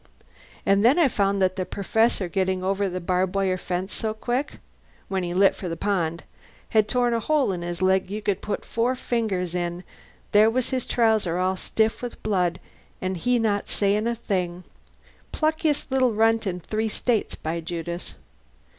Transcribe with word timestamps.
An' 0.65 0.81
then 0.81 0.97
I 0.97 1.07
found 1.07 1.43
that 1.43 1.57
the 1.57 1.63
Perfessor, 1.63 2.27
gettin' 2.27 2.63
over 2.63 2.89
the 2.89 2.99
barb 2.99 3.35
wire 3.35 3.55
fence 3.55 3.93
so 3.93 4.15
quick 4.15 4.53
(when 5.09 5.21
he 5.21 5.31
lit 5.35 5.55
for 5.55 5.69
the 5.69 5.77
pond) 5.77 6.23
had 6.69 6.87
torn 6.87 7.13
a 7.13 7.19
hole 7.19 7.51
in 7.51 7.61
his 7.61 7.83
leg 7.83 8.09
you 8.09 8.19
could 8.19 8.41
put 8.41 8.65
four 8.65 8.95
fingers 8.95 9.53
in. 9.53 9.83
There 10.31 10.49
was 10.49 10.71
his 10.71 10.87
trouser 10.87 11.37
all 11.37 11.55
stiff 11.55 12.01
with 12.01 12.23
blood, 12.23 12.59
an' 12.99 13.13
he 13.13 13.37
not 13.37 13.69
sayin' 13.69 14.07
a 14.07 14.15
thing. 14.15 14.63
Pluckiest 15.31 15.91
little 15.91 16.13
runt 16.13 16.47
in 16.47 16.59
three 16.59 16.89
States, 16.89 17.35
by 17.35 17.59
Judas! 17.59 18.15